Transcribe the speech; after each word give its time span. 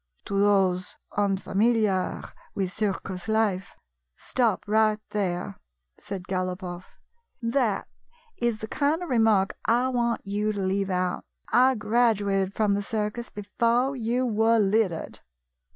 To 0.25 0.39
those 0.39 0.95
unfamiliar 1.15 2.23
with 2.55 2.71
circus 2.71 3.27
life— 3.27 3.75
3 3.75 3.75
""Stop 4.29 4.63
right 4.67 4.99
there," 5.11 5.57
said 5.99 6.23
Galopoff." 6.27 6.97
That 7.59 7.87
is 8.35 8.57
the 8.61 8.67
kind 8.67 9.03
of 9.03 9.09
remark 9.09 9.59
I 9.65 9.89
want 9.89 10.25
you 10.25 10.53
to 10.53 10.59
leave 10.59 10.89
out. 10.89 11.23
I 11.49 11.75
graduated 11.75 12.55
from 12.55 12.73
the 12.73 12.81
circus 12.81 13.29
before 13.29 13.95
you 13.95 14.25
were 14.25 14.57
lit 14.57 14.89
tered." 14.91 15.19